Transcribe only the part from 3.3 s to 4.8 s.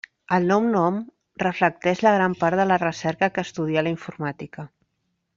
que estudia la informàtica.